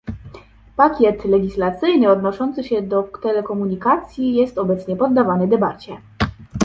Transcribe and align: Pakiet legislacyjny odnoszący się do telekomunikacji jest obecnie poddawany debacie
Pakiet 0.75 1.25
legislacyjny 1.25 2.09
odnoszący 2.09 2.63
się 2.63 2.81
do 2.81 3.03
telekomunikacji 3.03 4.33
jest 4.35 4.57
obecnie 4.57 4.95
poddawany 4.95 5.47
debacie 5.47 5.97